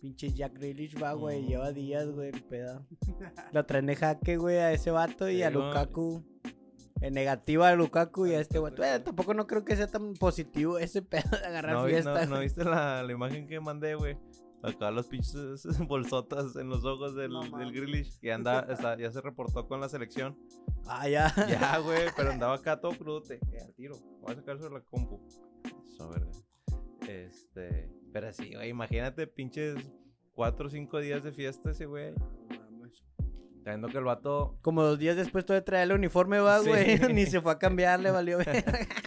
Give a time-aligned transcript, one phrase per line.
[0.00, 1.44] Pinche Jack Grealish va, güey.
[1.46, 2.86] Lleva días, güey, el pedo.
[3.52, 5.66] Lo traen de jaque, güey, a ese vato y Sí, a güey.
[5.66, 6.24] Lukaku.
[7.02, 8.82] En negativa a Lukaku y a este vato.
[8.84, 12.12] Eh, tampoco no creo que sea tan positivo ese pedo de agarrar ¿No, fiesta.
[12.14, 12.42] no- ¿no güey.
[12.42, 14.18] viste la, la imagen que mandé, güey?
[14.62, 17.72] Acá los pinches bolsotas en los ojos del, No del.
[17.72, 18.18] Grealish.
[18.20, 20.38] Y anda, está- ya se reportó con la selección.
[20.86, 21.32] Ah, ya.
[21.48, 23.40] Ya, güey, pero andaba acá todo crudote.
[23.52, 23.96] Eh, al tiro.
[24.20, 25.20] Voy a sacar sobre la compu.
[25.86, 26.30] Eso, verga.
[27.08, 27.90] Este.
[28.12, 29.76] Pero sí, güey, imagínate pinches
[30.34, 32.12] cuatro o cinco días de fiesta ese, güey.
[33.62, 34.56] Sabiendo que el vato.
[34.62, 36.68] Como dos días después todavía traía el uniforme, va, Sí.
[36.70, 36.98] güey.
[37.14, 38.38] Ni se fue a cambiar, le valió.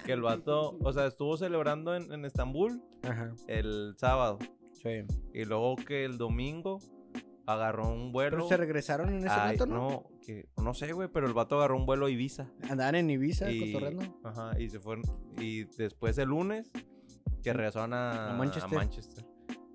[0.05, 0.77] Que el vato.
[0.81, 3.33] O sea, estuvo celebrando en, en Estambul Ajá.
[3.47, 4.37] el sábado.
[4.73, 5.05] Sí.
[5.33, 6.79] Y luego que el domingo
[7.47, 8.37] agarró un vuelo.
[8.37, 9.65] Pero se regresaron en ese Ay, ¿no?
[9.65, 12.47] no, que, no sé, güey, pero el vato agarró un vuelo a Ibiza.
[12.69, 14.19] Andaban en Ibiza, y, cotorreando.
[14.23, 15.03] ajá, y se fueron.
[15.39, 16.71] Y después el lunes,
[17.43, 18.71] que regresaron a, A Manchester.
[18.73, 19.25] a Manchester.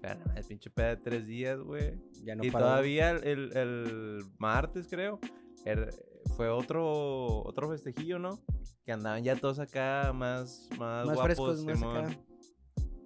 [0.01, 2.01] Pero, el pinche peda de tres días, güey.
[2.25, 2.67] Ya no y paró.
[2.67, 5.19] todavía el, el- el martes, creo,
[5.65, 5.93] er-
[6.37, 8.39] fue otro otro festejillo, ¿no?
[8.85, 12.19] Que andaban ya todos acá más, más, Más guapos, frescos, más acá.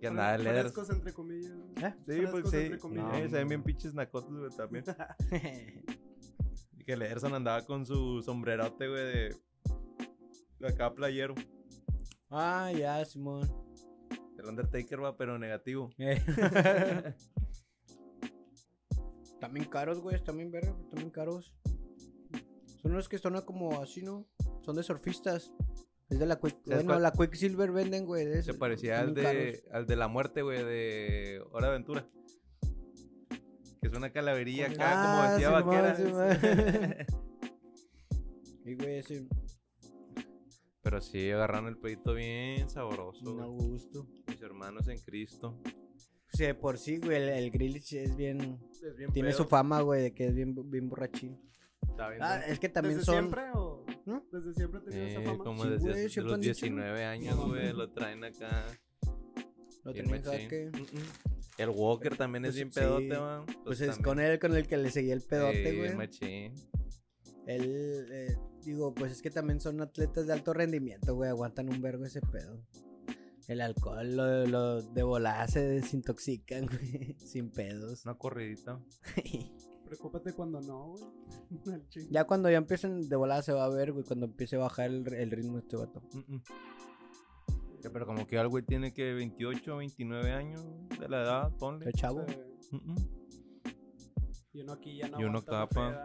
[0.01, 0.63] Que andaba el Eder.
[0.63, 1.53] Frescos entre comillas.
[1.83, 1.95] ¿Eh?
[2.07, 2.57] Sí, pues sí.
[2.57, 3.15] entre comillas.
[3.15, 4.85] Eh, se ven bien pinches nacotes, güey, también.
[6.79, 9.37] Y que el Ederson andaba con su sombrerote, güey, de...
[10.59, 11.35] de acá playero.
[12.31, 13.49] ah, ya, Simón.
[14.43, 15.91] El Undertaker va, pero negativo.
[15.99, 16.23] Eh.
[19.41, 21.53] También caros, güey, también verga, también caros.
[22.81, 24.25] Son los que son como así, ¿no?
[24.61, 25.53] Son de surfistas.
[26.09, 27.03] Es de la Quick, ¿Sabes bueno, cuál?
[27.03, 31.43] la Quicksilver venden, güey, de Se parecía al de, al de la muerte, güey, de
[31.51, 32.07] Hora de Aventura.
[33.81, 37.07] Que es una calaverilla acá, Ah, como decía Simón, vaquera.
[38.65, 39.27] Y güey, ese
[40.83, 43.29] Pero sí, agarraron el pedito bien sabroso.
[43.29, 43.69] un güey.
[43.71, 44.07] gusto.
[44.47, 45.59] Hermanos en Cristo.
[46.33, 49.83] Sí, de por sí, güey, el, el Grealish es bien Es bien tiene su fama,
[49.83, 51.39] güey, de que es bien bien borrachín.
[51.83, 53.85] Está bien, Ah, es que también ¿Desde son siempre o...?
[54.07, 54.25] ¿No?
[54.33, 55.45] ¿Desde siempre ha tenido esa Eh, fama?
[55.45, 56.73] como Sí, desde güey, de los han dicho, ¿no?
[56.79, 58.65] 19 años, güey, lo traen acá.
[59.85, 60.25] lo tenía machín.
[60.43, 60.71] jaque.
[60.73, 61.03] Mm, mm.
[61.59, 62.81] El Walker también es Pues, bien sí.
[62.81, 63.45] pedote, man.
[63.65, 65.95] Pues es con él con el que le seguía el pedote, Sí, güey.
[65.97, 66.55] machín.
[67.47, 71.29] Él, eh, digo, pues es que también son atletas de alto rendimiento, güey.
[71.29, 72.59] Aguantan un vergo ese pedo.
[73.49, 77.17] El alcohol, lo, lo de volada se desintoxican, güey.
[77.19, 78.05] Sin pedos.
[78.05, 78.81] Una corridita.
[79.87, 81.05] Preocúpate cuando no, güey.
[82.11, 84.05] Ya cuando ya empiecen de volada se va a ver, güey.
[84.05, 86.03] Cuando empiece a bajar el, el ritmo de este vato.
[86.13, 86.43] Mm, mm.
[87.83, 90.65] Ya, Pero como que el güey tiene que 28, 29 años
[90.99, 91.87] de la edad, ponle.
[91.87, 92.25] El chavo.
[92.29, 92.77] Sí.
[92.77, 93.23] Mm, mm.
[94.55, 96.05] Y uno aquí ya no Y uno peda.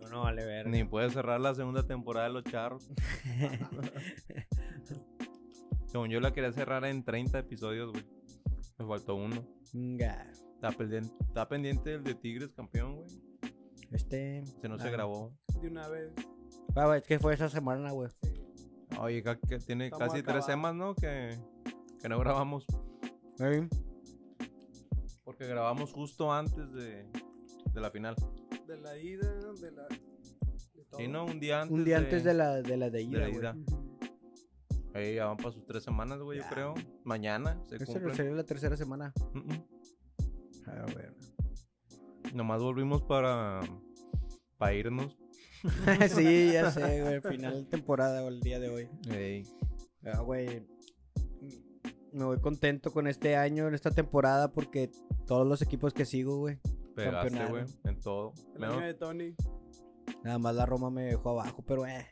[0.00, 0.66] No, no vale ver.
[0.66, 2.88] Ni puede cerrar la segunda temporada de Los Charros.
[5.94, 8.04] Según yo la quería cerrar en 30 episodios, güey.
[8.78, 9.46] Me faltó uno.
[9.72, 10.28] Venga.
[10.56, 13.06] Está pendiente, está pendiente el de Tigres campeón, güey.
[13.92, 14.44] Este.
[14.60, 15.32] Se no se grabó.
[15.62, 16.12] De una vez.
[16.74, 18.08] Ah, güey, es que fue esa semana, güey.
[18.98, 20.94] Oye, que tiene Estamos casi tres semanas, ¿no?
[20.96, 21.38] Que,
[22.02, 22.66] que no grabamos.
[23.38, 23.68] Ey,
[25.22, 27.06] Porque grabamos justo antes de,
[27.72, 28.16] de la final.
[28.66, 29.86] De la ida, de la...
[29.86, 30.98] De todo.
[30.98, 31.72] Sí, no, un día antes.
[31.72, 33.38] Un día antes de la de la de de ida, la güey.
[33.38, 33.56] ida.
[34.94, 36.74] Ahí ya van para sus tres semanas, güey, yo creo.
[37.04, 38.14] Mañana se cumple.
[38.14, 39.12] sería la tercera semana.
[39.32, 39.52] Mm,
[40.70, 41.14] A ver.
[42.32, 42.36] mm.
[42.36, 43.60] Nomás volvimos para,
[44.56, 45.18] para irnos.
[46.14, 47.20] sí, ya sé, güey.
[47.20, 48.88] Final de temporada o el día de hoy.
[49.10, 49.42] Ey,
[50.06, 50.66] Ah, güey.
[52.12, 54.90] Me voy contento con este año, en esta temporada, porque
[55.26, 56.60] todos los equipos que sigo, güey.
[56.94, 58.32] pegaste, güey, en todo.
[58.54, 59.34] El año de Tony.
[60.22, 62.06] Nada más la Roma me dejó abajo, pero eh.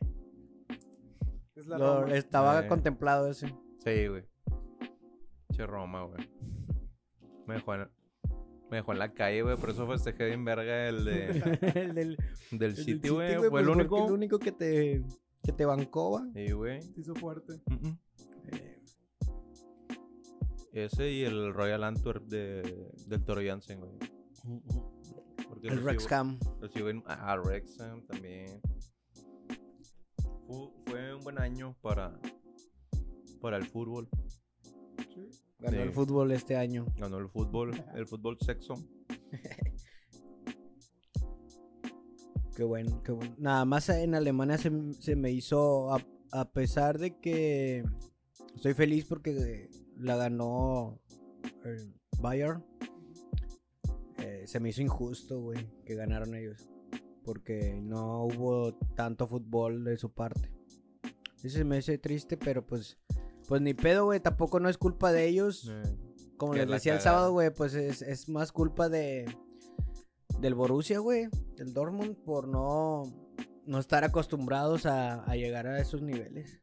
[1.63, 2.15] Es la lo- Roma.
[2.17, 2.69] estaba Eh.
[2.69, 3.47] contemplado ese.
[3.85, 4.25] Sí, güey.
[5.53, 6.29] Che Roma, güey.
[7.47, 7.89] Me dejó en,
[8.71, 9.57] me dejó en la calle, güey.
[9.57, 11.27] Por eso festejé bien verga el de,
[11.75, 12.17] el del, del
[12.53, 13.37] el del City, güey.
[13.37, 14.07] güey, Fue el pues, único.
[14.07, 15.03] el único que te,
[15.43, 16.27] que te bancó, va.
[16.35, 16.81] Sí, güey.
[16.83, 17.61] Se hizo fuerte.
[17.67, 17.99] Mm, mm.
[18.53, 18.79] Eh,
[20.73, 23.93] Ese y el Royal Antwerp de, del Toro Jansen, güey.
[25.63, 28.61] El en- ah, Wrexham también.
[30.53, 32.19] Fu- fue un buen año para,
[33.41, 34.09] para el fútbol.
[35.15, 35.29] Sí.
[35.59, 35.83] Ganó Sí.
[35.83, 36.85] el fútbol este año.
[36.99, 38.75] Ganó el fútbol, el fútbol sexo.
[42.55, 43.35] Qué bueno, qué bueno.
[43.39, 44.71] Nada más en Alemania se,
[45.01, 47.83] se me hizo, a, a pesar de que
[48.55, 51.01] estoy feliz porque la ganó
[51.65, 52.63] el Bayern,
[54.19, 56.69] eh, se me hizo injusto, güey, que ganaron ellos.
[57.25, 60.51] Porque no hubo tanto fútbol de su parte.
[61.43, 62.99] Eso se me hace triste, pero pues,
[63.49, 65.69] pues ni pedo, güey, tampoco no es culpa de ellos.
[65.71, 65.97] Eh,
[66.37, 69.27] como les decía el sábado, güey, pues es, es más culpa de
[70.41, 73.05] del Borussia, güey, del Dortmund, por no,
[73.65, 76.61] no estar acostumbrados a, a llegar a esos niveles.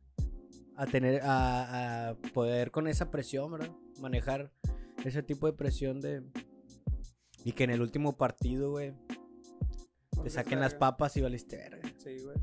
[0.76, 3.72] A tener, a, a poder con esa presión, ¿verdad?
[4.00, 4.52] Manejar
[5.04, 6.24] ese tipo de presión de...
[7.44, 8.94] Y que en el último partido, güey,
[10.24, 11.82] te saquen las papas y valiste verga.
[11.98, 12.38] Sí, güey.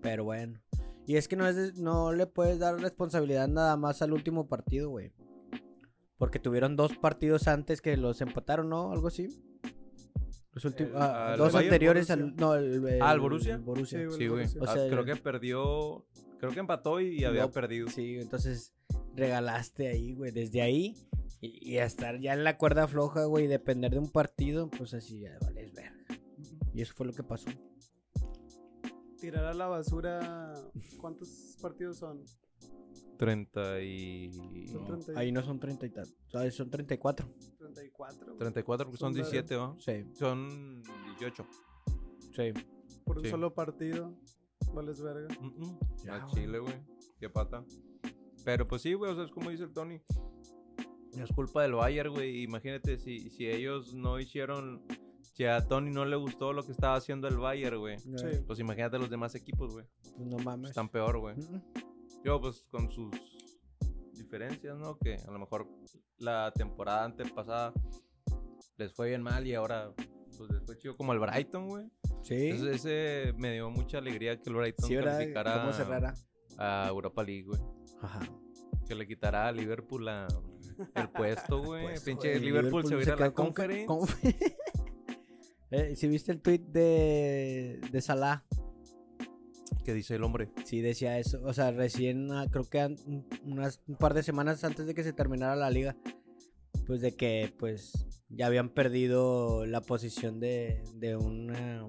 [0.00, 0.60] Pero bueno.
[1.06, 4.48] Y es que no, es de- no le puedes dar responsabilidad nada más al último
[4.48, 5.12] partido, güey.
[6.16, 8.92] Porque tuvieron dos partidos antes que los empataron, ¿no?
[8.92, 9.28] Algo así.
[10.52, 10.92] Los últimos.
[10.92, 12.24] El- ah, dos Bayern, anteriores Borussia.
[12.26, 12.36] al.
[12.36, 13.56] No, el, Ah, ¿el Borussia?
[13.58, 13.98] Borussia.
[14.10, 14.46] Sí, güey.
[14.48, 16.06] Sí, Ah, creo el- que perdió.
[16.38, 17.88] Creo que empató y, había perdido.
[17.88, 18.74] Sí, entonces
[19.14, 20.30] regalaste ahí, güey.
[20.32, 20.94] Desde ahí.
[21.40, 23.44] Y, y a estar ya en la cuerda floja, güey.
[23.46, 25.38] Y depender de un partido, pues así ya.
[26.74, 27.50] Y eso fue lo que pasó.
[29.20, 30.54] Tirar a la basura.
[31.00, 32.24] ¿Cuántos partidos son?
[33.18, 34.30] 30 y.
[34.72, 36.14] Son 30 y- Ahí no son 30 y tantos.
[36.56, 37.28] Son 34.
[37.58, 38.26] 34.
[38.26, 38.38] güey.
[38.38, 39.78] 34 porque son Son 17, ¿no?
[39.78, 40.82] Sí, Son
[41.18, 41.46] 18.
[42.34, 42.52] sí.
[43.04, 43.30] Por un Sí.
[43.30, 44.16] solo partido.
[44.74, 45.28] Vales verga.
[45.40, 45.78] Mm.
[46.04, 46.26] Ya, A.
[46.28, 46.74] Chile, güey.
[47.20, 47.64] Qué pata.
[48.44, 50.00] Pero pues sí, güey, o sea, es como dice el Tony.
[51.16, 52.42] Es culpa del Bayern, güey.
[52.42, 54.82] Imagínate si, si ellos no hicieron.
[55.32, 57.98] Si a Tony no le gustó lo que estaba haciendo el Bayern, güey.
[57.98, 58.08] Sí.
[58.46, 59.86] Pues imagínate los demás equipos, güey.
[60.16, 60.70] Pues no mames.
[60.70, 61.34] Están peor, güey.
[62.24, 63.10] Yo, pues con sus
[64.12, 64.96] diferencias, ¿no?
[64.98, 65.66] Que a lo mejor
[66.18, 67.72] la temporada antepasada
[68.76, 69.92] les fue bien mal y ahora
[70.36, 71.86] pues les fue chido como el Brighton, güey.
[72.22, 72.48] Sí.
[72.50, 76.14] Ese, ese me dio mucha alegría que el Brighton Sí, calificara ¿Cómo cerrara?
[76.58, 77.60] a Europa League, güey.
[78.00, 78.20] Ajá.
[78.86, 80.28] Que le quitará a Liverpool la-
[80.94, 81.84] el puesto, güey.
[81.84, 83.86] Pues, Pinche Liverpool, se va a ir a la conference.
[83.86, 84.06] con-
[85.72, 88.44] Eh, ¿Sí viste el tweet de, de Salah?
[89.84, 90.50] ¿Qué dice el hombre?
[90.64, 91.40] Sí, decía eso.
[91.44, 95.02] O sea, recién, ah, creo que un- unas, un par de semanas antes de que
[95.02, 95.96] se terminara la liga,
[96.86, 101.86] pues de que pues ya habían perdido la posición de, de una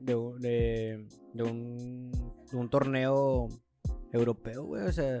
[0.00, 2.10] de, un- de, de un,
[2.50, 3.48] de un torneo
[4.12, 4.84] europeo, güey.
[4.86, 5.20] O sea,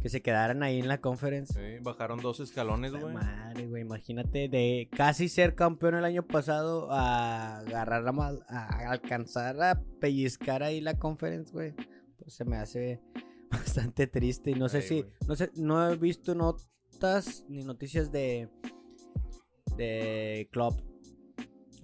[0.00, 1.52] que se quedaran ahí en la conference.
[1.54, 3.14] Sí, bajaron dos escalones, güey.
[3.14, 8.90] Madre, güey, imagínate de casi ser campeón el año pasado a agarrar la ma- a
[8.90, 11.74] alcanzar a pellizcar ahí la conference, güey.
[12.18, 13.00] Pues se me hace
[13.50, 18.48] bastante triste y no sé si no sé, no he visto notas ni noticias de
[19.76, 20.74] de club.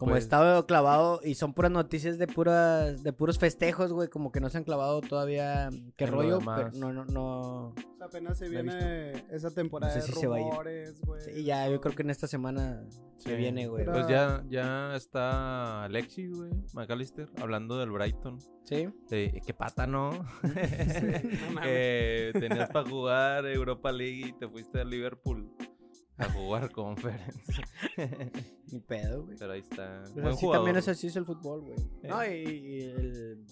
[0.02, 4.08] Como he Pues- estado clavado y son puras noticias de puras de puros festejos, güey,
[4.08, 7.68] como que no se han clavado todavía qué En lo rollo, pero no no no
[7.68, 10.46] O sea, apenas se viene esa temporada No sé de si se va a ir.
[10.48, 11.20] rumores, güey.
[11.20, 12.82] Sí, ya yo creo que en esta semana
[13.18, 13.36] se Sí.
[13.36, 13.84] viene, güey.
[13.84, 18.40] Pues ya, ya está Alexis, güey, McAllister, hablando del Brighton.
[18.64, 18.88] Sí.
[19.08, 20.10] De, qué pata, ¿no?
[20.42, 21.62] no mames.
[21.64, 25.48] Eh, tenías para jugar Europa League y te fuiste a Liverpool
[26.18, 27.52] a jugar Conference.
[28.72, 29.36] Ni pedo, güey.
[29.38, 30.02] Pero ahí está.
[30.04, 30.58] Pero Buen así jugador.
[30.66, 31.78] también es así es el fútbol, güey.
[32.02, 32.08] Eh.
[32.08, 33.44] No, y, y el...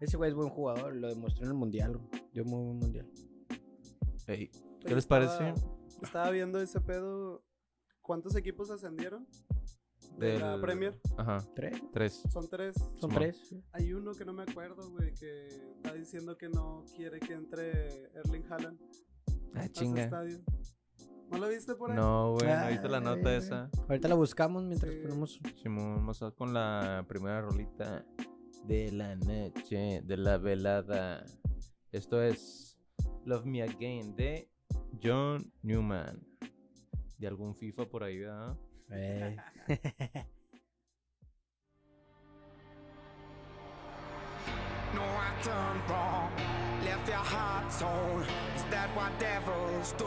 [0.00, 2.22] Ese güey es buen jugador, lo demostró en el mundial, güey.
[2.32, 3.10] Dio muy buen mundial.
[4.26, 4.50] Ey, Oye,
[4.80, 5.66] ¿Qué les estaba- parece?
[6.02, 7.42] Estaba viendo ese pedo.
[8.02, 9.26] ¿Cuántos equipos ascendieron?
[10.16, 10.98] De la Premier.
[11.16, 11.80] Ajá, ¿Tres?
[11.92, 12.22] tres.
[12.32, 12.74] Son tres.
[13.00, 13.36] Son tres.
[13.48, 13.62] sí.
[13.72, 18.04] Hay uno que no me acuerdo, güey, que está diciendo que no quiere que entre
[18.14, 18.80] Erling Haaland
[19.54, 20.04] Ah, a su chinga.
[20.04, 20.40] estadio.
[21.30, 21.96] ¿No lo viste por ahí?
[21.96, 23.70] No, güey, ¿no viste la nota esa?
[23.88, 25.00] Ahorita la buscamos mientras Sí.
[25.02, 25.40] ponemos...
[25.62, 28.04] Simón, vamos a con la primera rolita
[28.64, 31.24] de la noche, de la velada.
[31.92, 32.78] Esto es
[33.24, 34.50] Love Me Again de
[35.02, 36.22] John Newman.
[37.18, 38.56] De algún FIFA por ahí, ¿verdad?
[38.90, 39.36] Eh.
[44.94, 46.32] No, I done wrong.
[46.84, 48.22] Left your heart torn.
[48.56, 50.06] Is that what devils do?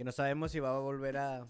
[0.00, 1.46] Que no sabemos si va a volver a,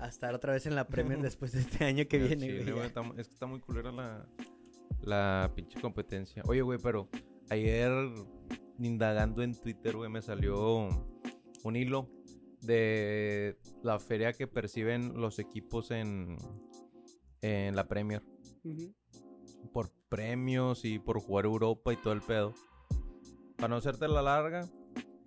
[0.00, 2.48] a estar otra vez en la Premier después de este año que viene.
[2.48, 4.26] chile, güey, está es que está muy culera la,
[5.00, 6.42] la pinche competencia.
[6.48, 7.08] Oye, güey, pero
[7.50, 7.92] ayer
[8.80, 10.88] indagando en Twitter, güey, me salió
[11.62, 12.10] un hilo
[12.62, 16.36] de la feria que perciben los equipos en,
[17.42, 18.24] en la Premier.
[19.72, 22.54] Por premios y por jugar Europa y todo el pedo.
[23.56, 24.68] Para no hacerte la larga,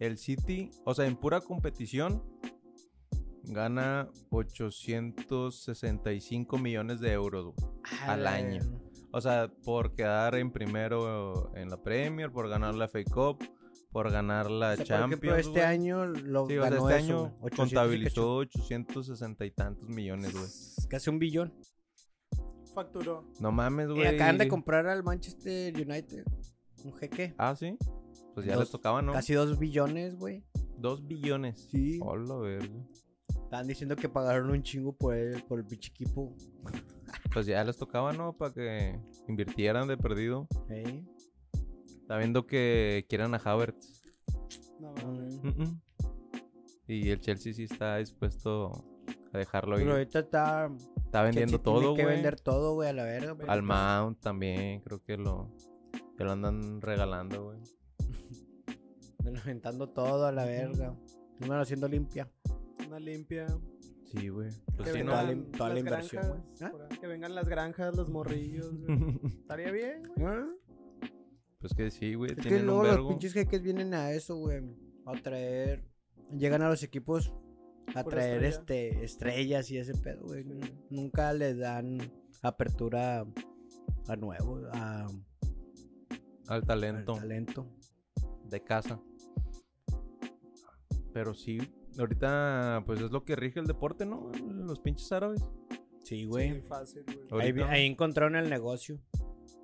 [0.02, 2.24] el City, o sea, en pura competición,
[3.44, 7.72] gana 865 millones de euros, güey.
[8.08, 8.62] Al año.
[9.12, 13.44] O sea, por quedar en primero en la Premier, por ganar la FA Cup,
[13.92, 15.20] por ganar la O sea, Champions.
[15.20, 15.64] por ejemplo, este güey.
[15.64, 19.52] año lo Sí, o sea, ganó este eso, año güey, 800 y contabilizó 860 y
[19.52, 20.46] tantos millones, güey.
[20.90, 21.54] Casi un billón.
[22.74, 23.28] Facturó.
[23.40, 24.08] No mames, Y güey.
[24.08, 26.24] acaban de comprar al Manchester United.
[26.86, 27.36] Un jeque.
[27.38, 27.78] Ah, sí.
[28.34, 29.14] Pues ya Dos- les tocaba, ¿no?
[29.14, 30.44] Casi dos billones, güey.
[30.78, 31.68] Dos billones.
[31.70, 32.00] Sí.
[32.02, 32.86] Hola, verga.
[33.30, 36.34] Estaban diciendo que pagaron un chingo por el, por el pinche equipo.
[37.34, 38.38] Pues ya les tocaba, ¿no?
[38.38, 40.48] Para que invirtieran de perdido.
[40.70, 41.04] ¿eh?
[42.02, 44.02] Está viendo que quieran a Havertz.
[44.80, 45.40] No mames.
[45.44, 45.80] Mm.
[46.88, 48.72] Y el Chelsea sí está dispuesto
[49.34, 49.84] a dejarlo ir.
[49.84, 50.72] Pero ahorita está.
[51.06, 52.16] Está vendiendo Chelsea tiene todo, que güey.
[52.16, 53.36] vender todo, güey, a la verga.
[53.36, 55.54] porque, Al pues, Mount también, creo que lo,
[56.18, 57.60] que lo andan regalando, güey.
[59.38, 60.96] Aventando todo a la verga.
[61.40, 62.30] Número haciendo limpia.
[62.88, 63.48] Una limpia.
[64.06, 64.50] Sí, güey.
[64.76, 64.92] Pues
[65.58, 66.24] toda la inversión,
[66.60, 66.62] granjas.
[66.62, 66.72] ¿Ah?
[67.00, 68.70] Que vengan las granjas, los morrillos.
[68.78, 69.20] güey.
[69.26, 70.36] Estaría bien, güey.
[71.60, 72.32] Pues que sí, güey.
[72.32, 74.62] Es que Tienen un luego los pinches jeques vienen a eso, güey.
[75.06, 75.86] A traer.
[76.38, 77.34] Llegan a los equipos
[77.96, 78.50] a Pura traer estrella.
[79.00, 80.46] este estrellas y ese pedo, güey.
[80.90, 81.98] Nunca les dan
[82.42, 83.26] apertura
[84.08, 85.14] a nuevo, a Al
[86.48, 87.68] al talento talento.
[88.50, 89.00] de casa.
[91.14, 91.60] Pero sí,
[92.00, 94.32] ahorita pues es lo que rige el deporte, ¿no?
[94.48, 95.42] Los pinches árabes.
[96.04, 96.62] Sí, Sí, güey.
[96.62, 97.62] fácil, güey.
[97.64, 99.00] Ahí, encontraron el negocio.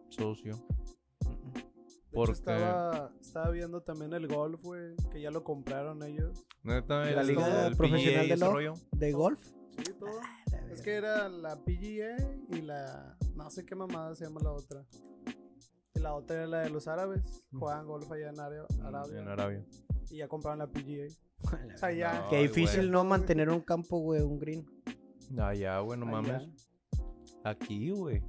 [0.09, 0.57] Socio.
[0.57, 4.95] De porque- hecho, estaba, estaba viendo también el golf, güey.
[5.11, 6.45] Que ya lo compraron ellos.
[6.63, 8.73] Neta, La el- liga el profesional de lo-.
[8.91, 9.39] ¿De golf?
[9.77, 10.09] Sí, todo.
[10.51, 12.15] La Es que era la PGA
[12.49, 13.15] y la.
[13.35, 14.85] No sé qué mamada se llama la otra.
[15.93, 17.43] Y la otra era la de los árabes.
[17.51, 18.65] Juegan golf allá en Arabia.
[18.83, 19.65] Arabia, En Arabia.
[20.09, 21.07] Y ya compraron la PGA.
[21.75, 22.21] O sea, ya.
[22.21, 22.29] No.
[22.29, 22.89] Qué difícil güey.
[22.91, 24.65] no mantener un campo, güey, un green.
[25.37, 26.21] Ah, ya, güey, no allá.
[26.21, 26.67] mames.
[27.43, 28.23] Aquí, güey.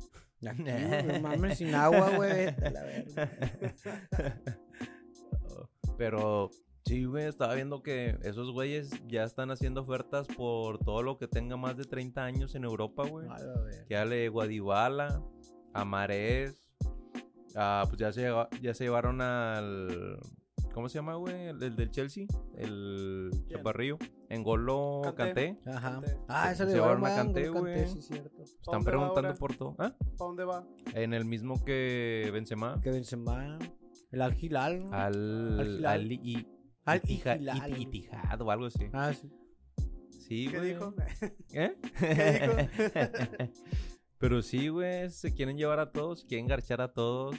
[0.47, 2.47] Aquí, güey, no mames, sin agua, güey.
[2.73, 3.31] la verga.
[5.97, 6.51] Pero
[6.85, 11.29] Sí, güey, estaba viendo que esos güeyes ya están haciendo ofertas por todo lo que
[11.29, 13.27] tenga más de 30 años en Europa, güey.
[13.29, 13.85] A la verga.
[13.87, 15.23] Que hable Guadibala,
[15.75, 16.59] a Marés,
[17.55, 20.19] ah, pues ya se, lleva- ya se llevaron al...
[20.79, 21.49] ¿Cómo se llama, güey?
[21.49, 22.25] El, el del Chelsea,
[22.57, 23.49] el ¿Quién?
[23.49, 23.99] chaparrillo.
[24.29, 25.03] En Golo.
[25.17, 25.59] Canté.
[25.67, 25.95] Ajá.
[26.01, 26.17] Kanté.
[26.29, 27.89] Ah, Se- eso le llevaron a Kanté, güey.
[27.89, 28.43] sí, cierto.
[28.45, 28.83] Están ¿Dónde va
[29.13, 29.71] preguntando por todo.
[29.81, 29.97] ¿Ah?
[29.99, 30.65] ¿Para dónde va?
[30.95, 32.81] En el mismo que Benzema.
[32.81, 33.59] Que Benzema,
[34.13, 34.93] el Al Hilal, ¿no?
[34.93, 35.59] Al...
[35.59, 35.85] Al.
[35.85, 36.13] Al...
[36.13, 36.47] I-
[36.85, 37.73] Al Hilal.
[37.73, 38.85] Iti- Itihad o algo así.
[38.93, 39.33] Ah, sí.
[40.11, 40.69] Sí, ¿Qué güey.
[40.75, 40.95] dijo?
[41.55, 41.77] ¿Eh?
[41.99, 43.51] ¿Qué
[44.19, 47.35] Pero sí, güey, se quieren llevar a todos, quieren garchar a todos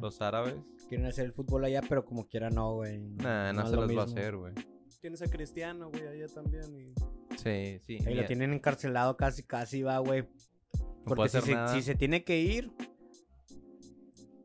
[0.00, 0.54] los árabes.
[0.88, 2.98] Quieren hacer el fútbol allá, pero como quiera no, güey.
[2.98, 4.52] Nah, no, es se lo los va a hacer, güey.
[5.00, 6.64] Tienes a Cristiano, güey, allá también.
[6.78, 6.94] Y...
[7.36, 7.98] Sí, sí.
[8.06, 10.22] Ahí lo tienen encarcelado casi, casi va, güey.
[10.22, 11.74] no Porque puede si hacer se, nada.
[11.74, 12.72] si se tiene que ir,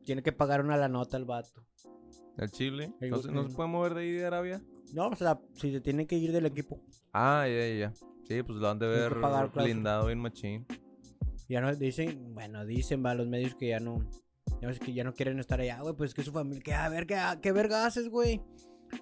[0.04, 1.64] tiene que pagar una la nota al vato.
[2.36, 2.92] El Chile.
[3.00, 4.62] El ¿No, se- no puede mover de ahí de Arabia?
[4.94, 6.80] No, o sea, si se tiene que ir del equipo.
[7.12, 7.92] Ah, ya, ya, ya.
[8.26, 9.14] Sí, pues lo han de ver
[9.54, 10.66] blindado bien machín.
[11.48, 14.08] Ya no dicen, bueno, dicen, va, los medios que ya no,
[14.60, 16.88] ya ves que ya no quieren estar allá, güey, pues que su familia, que a
[16.88, 18.42] ver, ¿qué, qué verga haces, güey?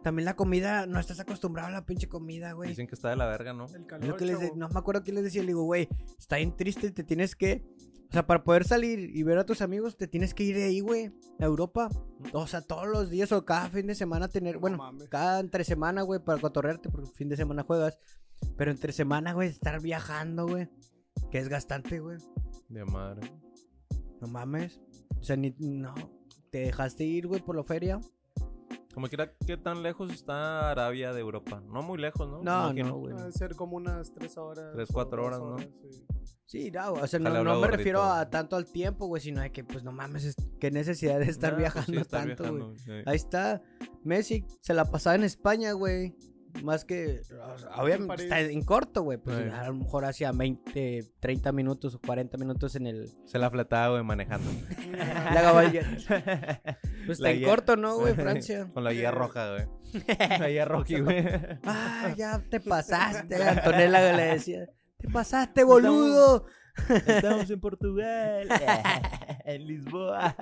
[0.03, 2.69] También la comida, no estás acostumbrado a la pinche comida, güey.
[2.71, 3.67] Dicen que está de la verga, ¿no?
[3.75, 5.89] El calor, lo que les de- no me acuerdo quién les decía, le digo, güey,
[6.19, 7.65] está bien triste, te tienes que,
[8.11, 10.65] o sea, para poder salir y ver a tus amigos, te tienes que ir de
[10.65, 11.11] ahí, güey,
[11.41, 11.89] a Europa.
[12.35, 15.09] O sea, todos los días o cada fin de semana tener, No bueno, mames.
[15.09, 17.99] cada entre semana, güey, para cotorrearte, porque fin de semana juegas.
[18.59, 20.69] Pero entre semana, güey, estar viajando, güey,
[21.31, 22.19] que es gastante, güey.
[22.69, 23.33] De madre.
[24.21, 24.79] No mames.
[25.21, 25.95] O sea, ni, no,
[26.51, 28.01] te dejaste ir, güey, por la feria.
[28.95, 31.63] Como quiera, ¿qué tan lejos está Arabia de Europa?
[31.67, 32.43] No muy lejos, ¿no?
[32.43, 32.89] No, Imagino.
[32.89, 33.17] no, güey.
[33.17, 34.73] Debe ser como unas tres horas.
[34.75, 35.59] Tres, cuatro horas, ¿no?
[35.59, 36.05] sí.
[36.47, 39.65] Sí, no, o sea, no, me refiero a tanto al tiempo, güey, sino de que,
[39.65, 42.79] pues, no mames, es- qué necesidad de estar Nah, pues viajando sí, tanto, güey.
[42.79, 42.91] sí.
[43.05, 43.63] Ahí está.
[44.03, 46.17] Messi se la pasaba en España, güey.
[46.63, 49.19] Más que, o sea, obviamente, está en corto, güey.
[49.19, 49.45] Pues Sí.
[49.51, 53.09] a lo mejor hacía 20, 30 minutos o 40 minutos en el...
[53.27, 54.51] Se la fletaba, güey, manejando.
[54.93, 55.83] La gaballa.
[57.09, 58.69] Pues está La en guía- corto, ¿no, güey, Francia?
[58.75, 59.67] Con la guía roja, güey.
[60.39, 61.25] La guía rocky, güey.
[61.65, 64.67] Ah, ya te pasaste, Antonella le decía.
[64.99, 66.45] Te pasaste, boludo.
[67.07, 68.47] Estamos en Portugal.
[69.47, 70.37] en Lisboa.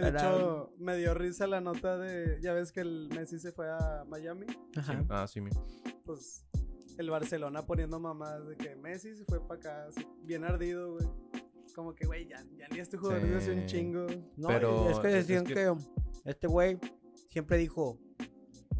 [0.00, 2.38] De hecho, me dio risa la nota de.
[2.40, 4.46] Ya ves que el Messi se fue a Miami.
[4.76, 5.04] Ajá.
[5.08, 5.50] Ah, sí, mi.
[6.04, 6.44] Pues
[6.98, 11.06] el Barcelona poniendo mamadas de que Messi se fue para acá, así, bien ardido, güey.
[11.74, 13.34] Como que, güey, ya, ya ni este jugador Sí.
[13.34, 14.06] hace un chingo.
[14.36, 15.54] No, Pero es que decían es que...
[15.54, 15.74] que-
[16.24, 16.78] este güey
[17.30, 17.98] siempre dijo,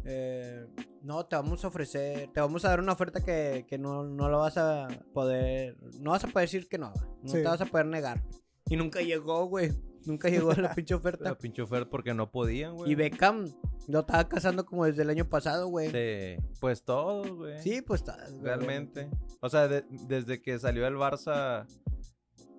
[0.05, 0.65] eh,
[1.01, 4.29] no, te vamos a ofrecer, te vamos a dar una oferta que, que no, no
[4.29, 7.37] lo vas a poder, no vas a poder decir que no, no Sí.
[7.37, 8.23] te vas a poder negar.
[8.67, 9.71] Y nunca llegó, güey,
[10.05, 11.37] nunca llegó la pinche La oferta.
[11.37, 12.91] pinche oferta porque no podían, güey.
[12.91, 13.45] Y Beckham
[13.87, 15.87] lo estaba casando como desde el año pasado, güey.
[15.91, 17.81] Sí, Sí, pues todos, güey.
[17.81, 19.09] pues está- Realmente.
[19.41, 21.65] O sea, de- desde que salió el Barça,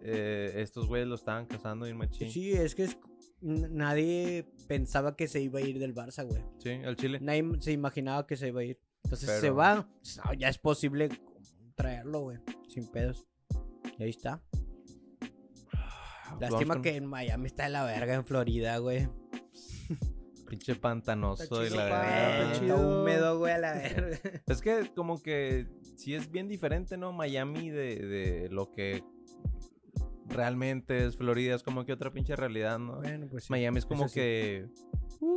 [0.03, 2.31] eh, estos güeyes lo estaban casando bien machín.
[2.31, 2.99] Sí, es que es-
[3.41, 6.43] nadie pensaba que se iba a ir del Barça, güey.
[6.59, 7.19] Sí, el Chile.
[7.21, 8.81] Nadie se imaginaba que se iba a ir.
[9.05, 9.89] Entonces se va.
[10.25, 11.09] no, ya es posible
[11.77, 12.39] traerlo, güey.
[12.69, 13.25] Sin pedos.
[13.99, 14.43] Y ahí está.
[16.31, 19.09] Vamos Lástima con que en Miami está de la verga, en Florida, güey.
[20.49, 22.53] Pinche pantanoso chido, la verga.
[22.53, 24.19] está Eh, húmedo, güey, a la verga.
[24.47, 27.13] Es que como que sí es bien diferente, ¿no?
[27.13, 29.03] Miami de, de lo que
[30.29, 31.55] realmente es Florida.
[31.55, 32.97] Es como que otra pinche realidad, ¿no?
[32.97, 33.53] Bueno, pues sí.
[33.53, 34.21] Miami es como Eso sí.
[34.21, 34.67] que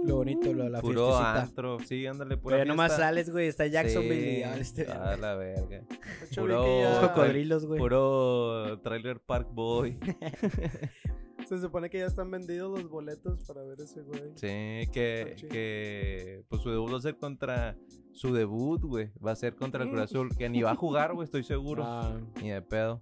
[0.06, 1.42] Lo bonito, lo, la puro fiestecita.
[1.42, 1.78] antro.
[1.86, 3.48] Sí, ándale, pura Pero ya nomás sales, güey.
[3.48, 5.68] Está Jacksonville y Sí, ya este- A la verga.
[5.68, 5.86] De
[6.36, 7.80] Puro- que cocodrilos, güey.
[7.80, 9.98] Puro Trailer Park Boy.
[11.48, 14.22] se supone que ya están vendidos los boletos para ver ese güey.
[14.36, 17.76] Sí, que, que pues su debut va a ser contra
[18.12, 19.12] su debut, güey.
[19.26, 21.84] Va a ser contra el Cruz Azul, que ni va a jugar, güey, estoy seguro.
[21.86, 22.20] Ah.
[22.42, 23.02] Ni de pedo.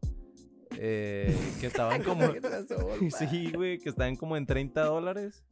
[0.79, 2.21] Eh, que estaban como.
[3.17, 5.43] sí, güey, que estaban como en 30 dólares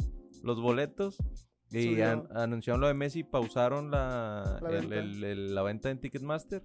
[0.44, 1.18] los boletos.
[1.72, 4.96] Y an- anunciaron lo de Messi, pausaron la, La el- venta.
[5.00, 6.64] el- el- la venta en Ticketmaster.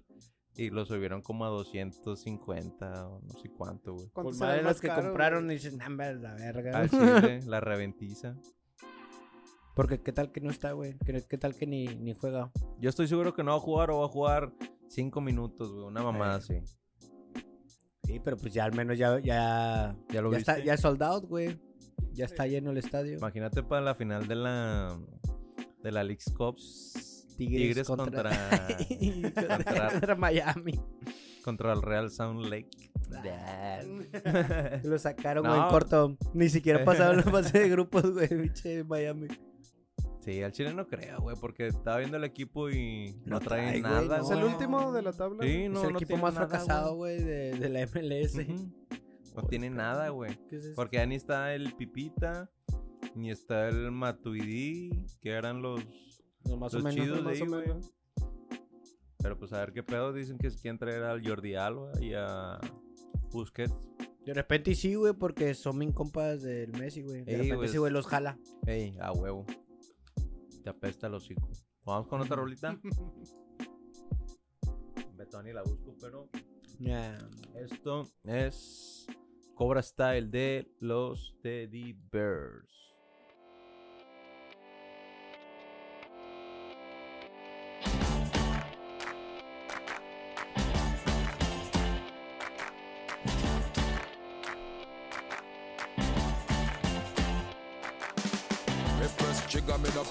[0.55, 4.09] Y lo subieron como a 250 o no sé cuánto, güey.
[4.09, 5.55] ¿Cuánto Por sale madre más los que caro, compraron güey?
[5.55, 6.77] y dicen, nah, la verga.
[6.77, 6.89] Al
[7.29, 8.35] Chile, la reventiza.
[9.75, 10.97] Porque qué tal que no está, güey.
[11.05, 12.51] ¿Qué, qué tal que ni, ni juega?
[12.79, 14.51] Yo estoy seguro que no va a jugar o va a jugar
[14.89, 15.85] 5 minutos, güey.
[15.85, 16.55] Una mamada así.
[18.11, 21.01] Sí, pero pues ya al menos ya, ya, ¿Ya lo ya está, ya es sold
[21.01, 21.57] out, güey.
[22.13, 23.17] Ya está lleno el estadio.
[23.17, 24.99] Imagínate para la final de la
[25.81, 26.57] de la Leagues Cup.
[27.37, 28.67] Tigres contra contra,
[29.57, 30.79] contra- contra Miami.
[31.43, 32.91] contra el Real Sound Lake.
[34.83, 35.69] Lo sacaron, güey, en No.
[35.69, 36.17] corto.
[36.33, 38.29] Ni siquiera pasaron la fase de grupos, güey,
[38.87, 39.27] Miami.
[40.21, 43.81] Sí, al Chile no creo, güey, porque estaba viendo el equipo y no, No trae
[43.81, 44.23] nada, no.
[44.23, 44.53] Es el güey.
[44.53, 45.43] último de la tabla.
[45.43, 48.35] Sí, no, es el no equipo tiene más nada, fracasado, güey, de, de la MLS.
[49.35, 50.37] No tiene nada, güey.
[50.49, 50.75] ¿Qué es eso?
[50.75, 52.51] Porque ya ni está el Pipita,
[53.15, 55.83] ni está el Matuidi, que eran los...
[56.45, 57.05] No, más o los menos.
[57.05, 57.23] chidos.
[57.23, 57.61] Más de ahí, güey.
[57.67, 57.91] menos.
[59.17, 60.11] Pero pues a ver qué pedo.
[60.13, 62.59] Dicen que quieren traer al Jordi Alba y a
[63.31, 63.73] Busquets.
[64.25, 67.23] De repente sí, güey, porque son bien compas del Messi, güey.
[67.23, 68.37] De Ey, repente ese güey los jala.
[68.67, 69.45] Ey, a huevo.
[70.63, 71.49] Te apesta el hocico.
[71.83, 72.79] Vamos con otra rolita.
[75.15, 76.29] Betón y la busco, pero
[77.55, 79.05] esto es
[79.53, 82.80] Cobra Style de los Teddy Bears.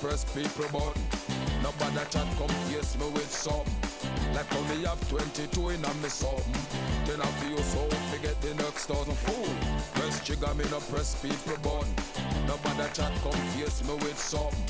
[0.01, 1.03] Press people button.
[1.63, 3.75] Nobody chat come face me with something.
[4.35, 6.57] Like only have 22 in a me something.
[7.05, 9.53] Then I feel so forget the next thousand fool.
[9.95, 11.93] Press trigger, me no press people button.
[12.49, 14.65] Nobody chat come face me with something.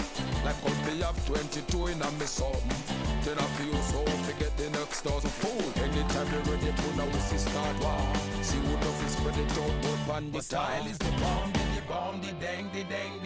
[0.45, 3.01] Like only have 22 in a me something.
[3.23, 5.63] Then I feel so forget the next thousand fool.
[5.79, 8.03] Anytime you ready, put now we see start war.
[8.43, 9.75] See who enough is spread it out,
[10.07, 13.20] but on the style is the bomb, the bomb, the dang, the dang,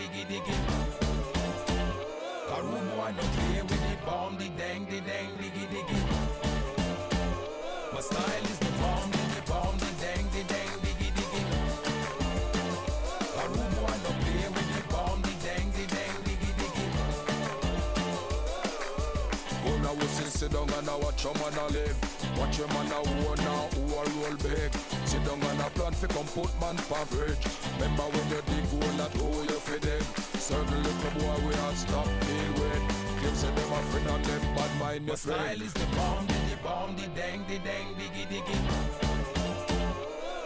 [20.94, 22.38] and I watch your man a live.
[22.38, 24.72] Watch your man a own now who a roll big.
[25.06, 27.46] Sit down and a plan fi come put man pa fridge.
[27.78, 30.02] Remember when you dig hole that hole you fi dig.
[30.38, 32.82] Certain little boy we a stop deal with.
[33.20, 35.40] Claim say them a friend and them bad mind your friend.
[35.40, 38.58] style is the bomb, the, bomb, the dang, the dang, diggy diggy.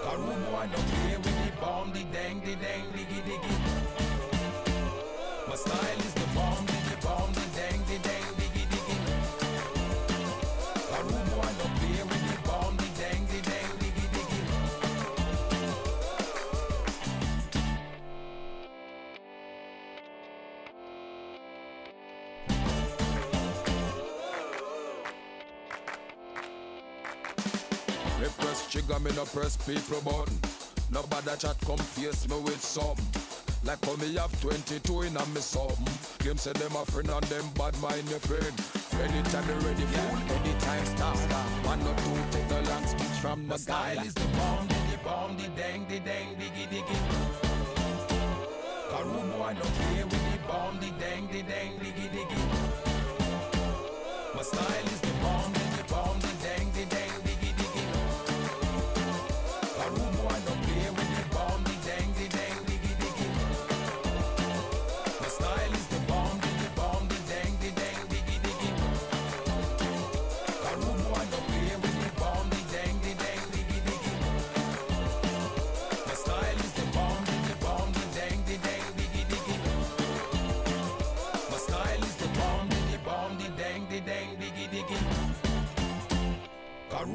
[0.08, 2.84] A boy no play with the bomb, the dang, the dang,
[28.98, 30.38] press me no press people button.
[30.90, 33.04] Nobody chat come face me with something.
[33.64, 35.86] Like how me have 22 in a me something.
[36.18, 38.54] Claim say them a friend and them bad mind your friend.
[38.98, 41.16] Anytime you ready, fool, anytime stop.
[41.64, 45.36] One or two, take the long speech from the style is the bomb, the bomb,
[45.36, 46.98] the dang, the dang, diggy, diggy.
[48.98, 51.87] Room boy no play with the bomb, the dang, the dang, diggy.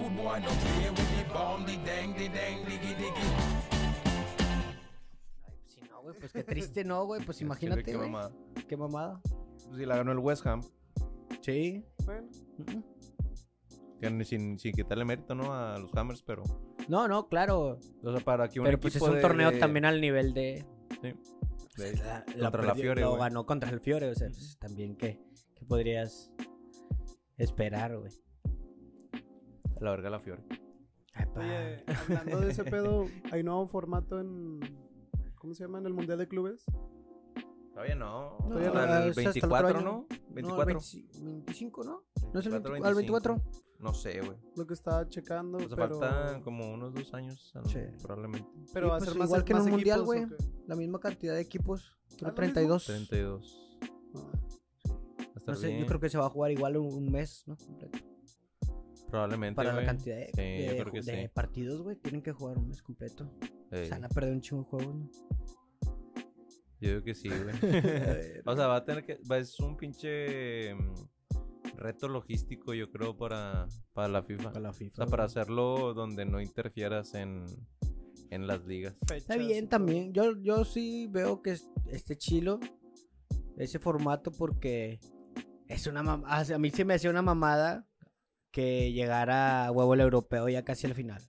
[0.04, 3.28] Rude boy no play with the bomb, the dang, the dang, diggy, diggy.
[5.68, 7.24] Si no, güey, pues qué triste, no, güey.
[7.26, 8.32] Pues imagínate, qué mamada.
[8.68, 9.22] Qué mamada.
[9.24, 10.62] Pues si la ganó el West Ham.
[11.42, 11.84] Sí.
[12.06, 12.28] Bueno,
[14.26, 15.54] sin, sin quitarle mérito, ¿no?
[15.54, 16.44] A los Hammers, pero...
[16.90, 17.80] No, no, claro.
[18.04, 20.34] O sea, para que un Pero pues es un de- torneo de- también al nivel
[20.34, 20.66] de.
[21.02, 21.14] sí,
[21.78, 23.22] de- La- la contra la perdió- Fiore, Lo güey.
[23.22, 25.22] ganó contra el Fiore, o sea, pues, también qué,
[25.56, 26.30] qué podrías
[27.38, 28.12] esperar, güey.
[29.84, 30.32] La verga la pa.
[31.42, 34.62] oye, hablando de ese pedo, hay nuevo formato en.
[35.36, 35.80] ¿Cómo se llama?
[35.80, 36.64] En el Mundial de Clubes.
[37.74, 38.38] Todavía no.
[38.44, 39.82] No, Todavía no, el es hasta el otro 24, año.
[39.82, 39.92] ¿no?
[39.92, 40.66] No, el 24.
[40.66, 41.92] 25, 25, ¿no?
[42.34, 43.42] ¿No es el 24, 24, al 24?
[43.80, 44.38] No sé, güey.
[44.56, 45.60] Lo que estaba checando.
[45.60, 46.00] Sea, pero...
[46.00, 47.80] faltan como unos dos años, Sí.
[48.02, 48.48] probablemente.
[48.74, 50.26] Pero Sí, va a pues ser más igual que en más un mundial, güey.
[50.66, 51.98] La misma cantidad de equipos.
[52.04, 52.86] ¿Ah, Creo lo 32.
[52.86, 53.80] 32.
[54.16, 54.32] Ah.
[55.46, 55.88] No sé, yo bien.
[55.88, 57.58] creo que se va a jugar igual un, un mes, ¿no?
[57.58, 57.98] Completo.
[59.14, 61.28] Probablemente, Para la cantidad de, Sí, de- yo creo que de sí.
[61.32, 61.96] partidos, güey.
[61.98, 63.30] Tienen que jugar un mes completo.
[63.72, 65.10] Sí, Se van a perder un chingo de juegos, ¿no?
[66.82, 67.56] Yo digo que sí, güey.
[68.44, 69.20] o sea, va a tener que...
[69.32, 70.94] Va, es un pinche mm,
[71.78, 74.46] reto logístico, yo creo, para, para la FIFA.
[74.52, 74.96] Para la O FIFA.
[74.96, 77.46] sea, para hacerlo donde no interfieras en,
[78.32, 78.96] en las ligas.
[79.14, 80.12] Está bien también.
[80.12, 82.60] Yo, yo sí veo que es- este chilo.
[83.58, 85.00] ese formato porque
[85.68, 87.86] es una mam- a a mí se me hacía una mamada
[88.54, 91.22] que llegara a huevo el europeo ya casi al final.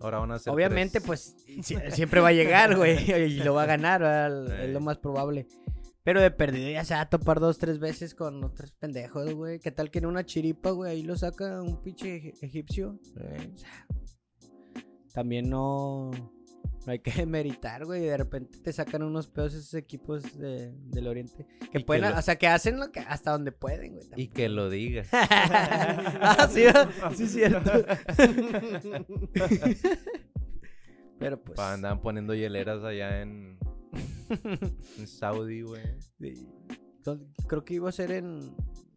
[0.00, 1.04] Ahora van a ser Obviamente, tres.
[1.06, 4.64] pues sie- siempre va a llegar, güey, y lo va a ganar, ¿verdad?
[4.64, 5.46] es lo más probable.
[6.04, 9.58] Pero de perdido ya se va a topar dos, tres veces con otros pendejos, güey.
[9.58, 12.98] ¿Qué tal que en una chiripa, güey, ahí lo saca un pinche eg- egipcio?
[13.02, 13.86] O sea,
[15.12, 16.12] también no,
[16.88, 18.00] no hay que demeritar, güey.
[18.00, 21.46] De repente te sacan unos pedos esos equipos de- del oriente.
[21.70, 24.08] Que Y pueden, que lo- o sea, que hacen lo que, hasta donde pueden, güey.
[24.16, 25.04] Y que lo diga.
[25.12, 26.62] ah, sí,
[27.14, 27.70] sí, es cierto.
[31.18, 31.58] Pero pues.
[31.58, 33.58] Andaban poniendo hieleras allá en,
[34.98, 35.82] en Saudi, güey.
[36.18, 36.48] sí.
[37.46, 38.54] Creo que iba a ser en.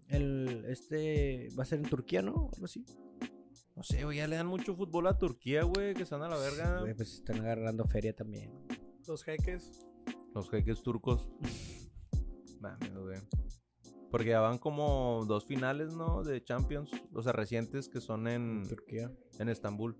[0.07, 1.47] El, este.
[1.57, 2.49] Va a ser en Turquía, ¿no?
[2.53, 2.85] Algo así.
[3.81, 6.37] No sé, güey, ya le dan mucho fútbol a Turquía, güey, que están a la
[6.37, 6.81] verga.
[6.81, 8.53] Güey, pues están agarrando feria también.
[9.07, 9.83] Los jeques.
[10.35, 11.27] Los jeques turcos.
[12.61, 13.19] Mames, güey.
[14.11, 16.21] Porque ya van como dos finales, ¿no?
[16.21, 16.91] De Champions.
[17.11, 19.11] O sea, recientes que son en, Turquía.
[19.39, 19.97] en Estambul.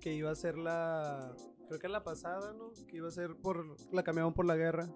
[0.00, 1.34] Que iba a ser la.
[1.66, 2.70] Creo que la pasada, ¿no?
[2.86, 3.74] Que iba a ser por.
[3.92, 4.88] La cambiaron por la guerra.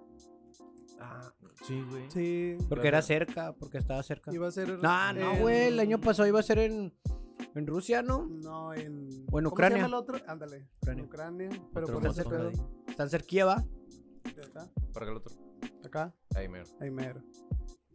[1.01, 1.35] Ah,
[1.67, 2.09] sí, güey.
[2.13, 2.59] Sí.
[2.69, 4.33] Porque era cerca, porque estaba cerca.
[4.33, 4.79] Iba a ser.
[4.79, 5.67] No, no, güey.
[5.67, 6.95] El año pasado iba a ser en.
[7.55, 8.27] En Rusia, ¿no?
[8.27, 9.09] No, en.
[9.31, 9.77] O en ¿cómo Ucrania.
[9.79, 10.19] se llama el otro?
[10.27, 10.69] Ándale.
[10.81, 11.05] Ucrania.
[11.05, 11.49] Ucrania.
[11.49, 11.69] Ucrania.
[11.75, 12.43] Pero por más ese cerca pedo.
[12.45, 12.67] de ahí.
[12.89, 13.65] Están cerquilla, va.
[14.37, 14.71] De acá.
[14.93, 15.35] Para el otro.
[15.85, 16.15] Acá.
[16.35, 16.65] Ahí, mero.
[16.81, 17.23] Ahí mero.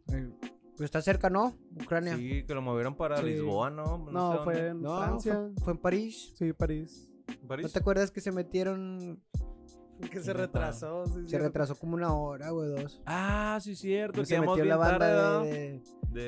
[0.06, 1.54] Pues está cerca, ¿no?
[1.82, 2.16] Ucrania.
[2.16, 3.24] Sí, que lo movieron para Sí.
[3.24, 3.98] Lisboa, ¿no?
[4.10, 4.68] No, sé fue dónde.
[4.70, 5.34] en No, Francia.
[5.34, 6.32] Fue, fue en París.
[6.36, 7.10] Sí, París.
[7.46, 7.66] ¿París?
[7.66, 9.20] ¿No te acuerdas que se metieron?
[10.12, 11.06] Que se retrasó.
[11.06, 11.46] sí, Se cierto.
[11.48, 13.02] retrasó como una hora, güey, dos.
[13.04, 14.20] Ah, sí, cierto.
[14.20, 16.20] Que se metió la banda tarde, de,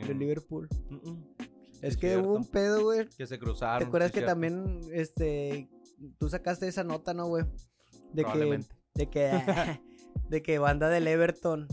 [0.00, 0.04] de...
[0.08, 0.66] de Liverpool.
[0.88, 1.31] Mm, mm.
[1.82, 2.28] Es que cierto.
[2.28, 3.08] hubo un pedo, güey.
[3.08, 3.80] Que se cruzaron.
[3.80, 4.30] ¿Te acuerdas que cierto.
[4.30, 5.68] también, este,
[6.18, 7.44] tú sacaste esa nota, no, güey?
[8.12, 8.60] De que,
[8.94, 9.30] de que,
[10.28, 11.66] de que banda del Everton.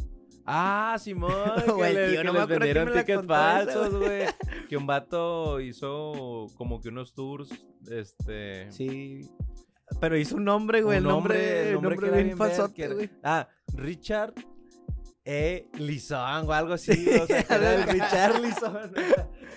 [0.45, 4.26] Ah, Simón, que, tío, que no les vendieron tickets falsos, güey.
[4.67, 7.52] que un vato hizo como que unos tours,
[7.89, 8.72] este...
[8.72, 9.30] Sí.
[10.02, 10.98] Pero hizo un nombre, güey.
[10.98, 13.10] el nombre, el nombre, que bien falsote, güey.
[13.24, 14.34] Ah, Richard
[15.24, 15.67] E.
[15.74, 18.91] Lizón o algo así, o sea, que era el Richard Lizón.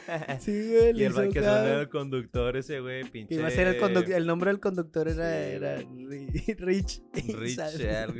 [0.41, 1.01] Sí, güey.
[1.01, 1.65] y el que acá.
[1.65, 3.29] son el conductor ese, güey, pinche...
[3.35, 4.13] Que iba a ser el conductor.
[4.15, 7.03] El nombre del conductor era, Sí, era Ri- Rich.
[7.15, 8.15] Rich, algo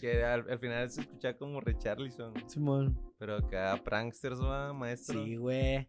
[0.00, 2.34] que al, al final se escuchaba como Richarlison.
[2.48, 2.98] Simón.
[3.18, 5.24] Pero acá pranksters, va, maestro.
[5.24, 5.88] Sí, güey.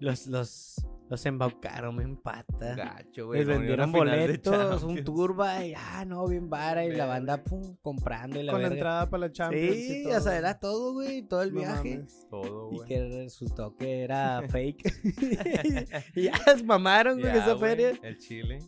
[0.00, 2.74] Los, los, los embaucaron en pata.
[2.74, 3.40] Gacho, güey.
[3.40, 6.84] Les vendieron boletos, un turba y ah, no, bien vara.
[6.84, 9.76] Y la banda pum, comprando y la Con la entrada para la Champions.
[9.76, 10.16] y Sí, todo.
[10.16, 11.96] o sea, era todo, güey, todo el No viaje.
[11.96, 12.26] mames.
[12.30, 12.88] Todo, Y güey.
[12.88, 14.92] que resultó que era fake.
[16.14, 17.98] y ya se mamaron, güey, esa güey, feria.
[18.02, 18.58] El Chile.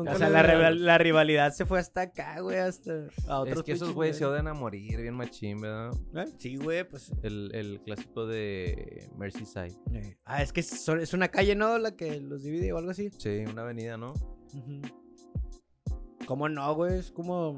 [0.00, 0.48] Nunca O sea, la, vi.
[0.48, 3.94] rival- la rivalidad se fue hasta acá, güey, hasta a otros Es que esos pinches
[3.94, 5.92] güeyes se odian a morir, bien machín, ¿verdad?
[6.14, 6.24] ¿Eh?
[6.38, 7.12] Sí, güey, pues.
[7.22, 9.76] El, el clásico de Merseyside.
[9.94, 11.78] eh, Ah, es que es, es una calle, ¿no?
[11.78, 13.10] La que los divide o algo así.
[13.18, 14.12] Sí, una avenida, ¿no?
[16.26, 16.98] ¿Cómo no, güey?
[16.98, 17.56] Es como.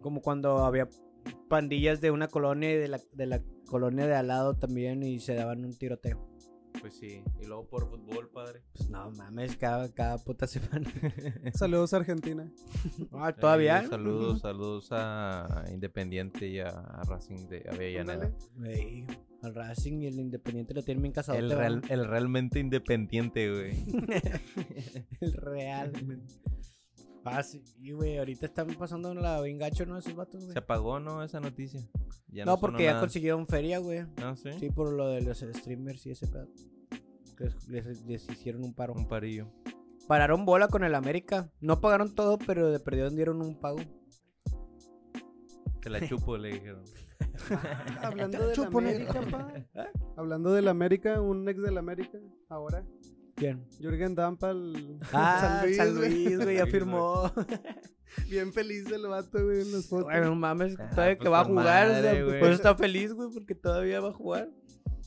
[0.00, 0.88] Como cuando había
[1.48, 5.18] pandillas de una colonia y de la, de la colonia de al lado también y
[5.20, 6.28] se daban un tiroteo.
[6.80, 7.22] Pues sí.
[7.40, 8.62] Y luego por fútbol, padre.
[8.74, 10.90] Pues no mames, cada, cada puta semana.
[11.54, 12.50] Saludos a Argentina.
[13.12, 13.86] Ah, todavía.
[13.88, 18.24] Saludos, saludos a Independiente y a, a Racing de Avellaneda.
[18.56, 18.74] Ándale.
[18.74, 19.06] Ey,
[19.42, 21.38] al Racing y el Independiente lo tienen bien casado.
[21.38, 23.84] El, real- el realmente independiente, güey.
[25.20, 25.92] el Real.
[27.24, 28.18] Ah, sí, güey.
[28.18, 29.96] Ahorita están pasando la bien gacho, ¿no?
[29.98, 30.52] Esos vatos, güey.
[30.52, 31.22] Se apagó, ¿no?
[31.22, 31.80] Esa noticia.
[32.28, 33.00] Ya No, porque ya nada.
[33.00, 34.00] consiguieron feria, güey.
[34.18, 34.50] Ah, ¿sí?
[34.58, 36.48] Sí, por lo de los streamers y ese pedo.
[37.68, 38.92] Les, les hicieron un paro.
[38.94, 39.48] Un parillo.
[40.06, 41.50] Pararon bola con el América.
[41.60, 43.78] No pagaron todo, pero de perdido dieron un pago.
[45.80, 46.84] Te la chupo, le dijeron.
[48.02, 49.52] Hablando Te del chupo, América, pa.
[50.16, 52.84] Hablando del América, un ex del América, ahora.
[53.36, 53.66] ¿Quién?
[53.80, 57.30] Jürgen Damm al Ah, San Luis, güey, ya firmó.
[58.30, 60.04] Bien feliz el vato, güey, en las fotos.
[60.04, 61.86] Güey, no mames, Ah, todavía pues que va a jugar.
[61.88, 62.38] o madre, sea, güey.
[62.38, 64.50] por eso está feliz, güey, porque todavía va a jugar.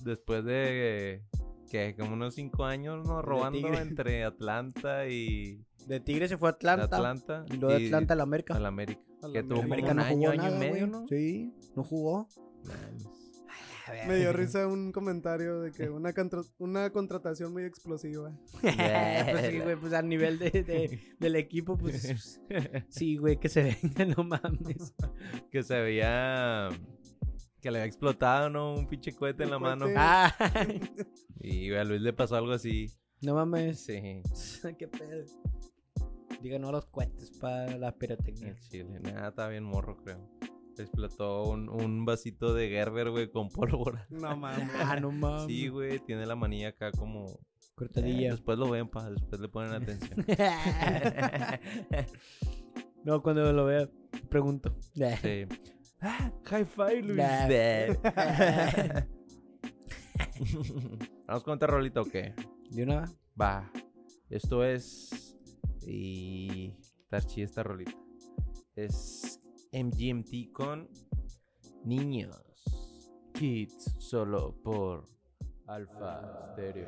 [0.03, 1.23] Después de
[1.71, 3.21] que como unos cinco años, ¿no?
[3.21, 6.83] Robando entre Atlanta y De Tigre se fue a Atlanta.
[6.97, 7.45] Atlanta.
[7.49, 8.55] Y luego de Atlanta al América.
[8.55, 9.01] al América.
[9.23, 9.89] Al que tuvo América.
[9.89, 10.91] como un no año, jugó año nada, y medio, güey.
[11.01, 11.07] ¿no?
[11.07, 12.27] Sí, no jugó.
[14.07, 18.31] Me dio risa un comentario de que una, contra- una contratación muy explosiva.
[18.61, 22.41] pues sí, güey, pues a nivel de, de- del equipo, pues
[22.89, 24.93] sí, güey, que se venga, no mames.
[25.51, 26.69] que se veía
[27.61, 28.73] que le había explotado, ¿no?
[28.75, 29.87] Un pinche cohete en la mano.
[29.95, 30.33] Ah,
[31.39, 32.91] Y güey, a Luis le pasó algo así.
[33.21, 33.83] no mames.
[33.85, 34.01] Sí,
[34.77, 35.23] Qué pedo.
[36.41, 38.49] Digan no a los cohetes para la pirotecnia.
[38.49, 38.99] el chile.
[39.01, 40.29] Nada, estaba bien morro, creo.
[40.83, 44.05] Explotó un, un vasito de Gerber, güey, con pólvora.
[44.09, 44.69] No mames.
[44.79, 45.47] Ah, no mames.
[45.47, 47.25] Sí, güey, tiene la manía acá como...
[47.25, 47.39] Eh,
[47.75, 48.31] Cortadilla.
[48.31, 50.25] después lo ven, pa, después le ponen atención.
[53.03, 53.87] no, cuando lo vea,
[54.29, 54.75] pregunto.
[54.93, 55.45] Sí.
[55.99, 57.17] Ah, high five, Luis.
[57.17, 57.47] Nah.
[61.25, 62.35] Vamos con otra rolita o qué?
[62.69, 63.09] ¿De una va?
[63.41, 63.71] Va.
[64.29, 65.35] Esto es.
[65.87, 66.75] Y.
[66.99, 67.97] Está chida esta rolita.
[68.75, 69.39] Es
[69.77, 70.89] MGMT con
[71.85, 72.41] Niños.
[73.35, 73.95] Kids.
[73.99, 75.03] Solo por
[75.67, 76.87] Alpha Stereo.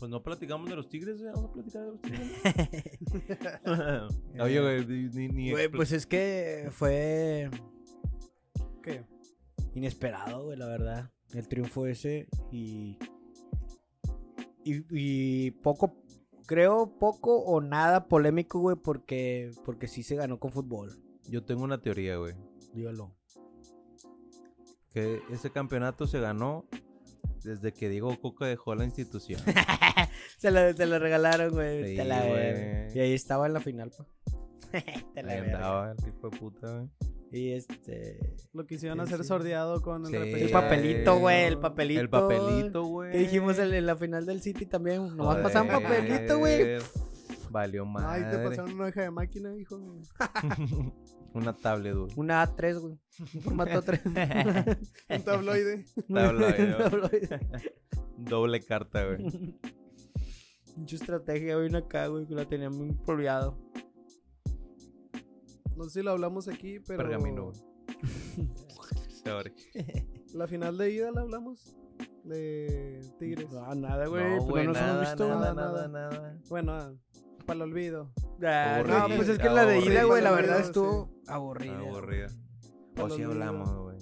[0.00, 1.22] Pues no platicamos de los tigres.
[1.22, 2.32] Vamos a platicar de los tigres.
[4.40, 7.50] Oye, güey, ni, ni, Güey, pues es que fue
[8.82, 9.04] ¿Qué?
[9.74, 11.10] inesperado, güey, la verdad.
[11.34, 12.96] El triunfo ese y,
[14.64, 14.84] y.
[14.90, 16.02] y poco.
[16.46, 20.98] Creo poco o nada polémico, güey, porque, porque sí se ganó con fútbol.
[21.28, 22.34] Yo tengo una teoría, güey.
[22.72, 23.14] Dígalo.
[24.94, 26.64] Que ese campeonato se ganó
[27.42, 29.40] desde que Diego Coca dejó la institución.
[30.38, 31.90] Se lo, se lo regalaron, güey.
[31.90, 32.32] Sí, te la güey.
[32.32, 32.94] verga.
[32.94, 34.06] Y ahí estaba en la final, pa.
[35.14, 36.88] te la Ahí andaba el hijo de puta, güey.
[37.32, 38.18] Y este.
[38.52, 39.28] Lo quisieron Sí, hacer sí.
[39.28, 40.16] sordeado con el Sí.
[40.18, 40.44] repechaje.
[40.46, 42.00] El papelito, güey, el papelito.
[42.00, 43.12] El papelito, güey.
[43.12, 45.16] ¿Qué dijimos en, en la final del City también?
[45.16, 46.78] Nomás pasaban papelito, güey.
[47.50, 48.30] Valió Ay, madre.
[48.30, 49.76] te pasaron una hoja de máquina, hijo.
[51.34, 52.12] Una tablet, güey.
[52.16, 52.98] Una A3, güey.
[53.34, 54.00] Un formato 3.
[54.06, 55.84] Un tabloide.
[56.12, 56.76] Tabloide,
[57.08, 57.30] güey.
[58.16, 59.56] Doble carta, güey.
[60.76, 63.56] Mucha estrategia, güey, acá, güey, que la tenía muy polviado.
[65.76, 66.98] No sé si lo hablamos aquí, pero.
[66.98, 67.58] Pergamino, güey.
[69.24, 69.52] Sorry.
[70.34, 71.76] La final de ida la hablamos.
[72.24, 73.50] De Tigres.
[73.52, 74.36] No, nada, güey.
[74.36, 75.28] No, pues güey, no nos nada, hemos visto.
[75.28, 76.38] nada, nada, nada, nada.
[76.48, 76.92] Bueno, ah,
[77.44, 78.12] para el olvido.
[78.42, 81.78] Ah, Aburrida, no, pues es que la de ida, güey, la verdad estuvo aburrida.
[81.78, 82.28] Aburrida.
[82.98, 83.96] O si hablamos, güey.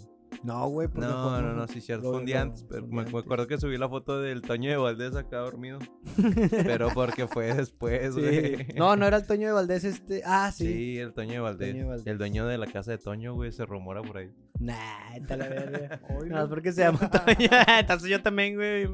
[0.44, 2.10] No, güey, porque No, como- no, no, sí, cierto.
[2.10, 5.16] Fue un día antes, pero me, acuerdo que subí la foto del Toño de Valdés
[5.16, 5.80] acá dormido.
[6.64, 8.20] pero porque fue después, Sí.
[8.20, 8.66] güey.
[8.76, 10.22] No, no era el Toño de Valdés este.
[10.24, 10.64] Ah, Sí.
[10.66, 10.98] sí.
[10.98, 11.70] el Toño de Valdés.
[11.72, 12.06] Toño de Valdés.
[12.06, 14.30] El dueño de la casa de Toño, güey, se rumora por ahí.
[14.60, 16.00] Nah, está la verga.
[16.28, 17.48] No, es porque se llama Toño.
[17.80, 18.86] Entonces yo también, güey.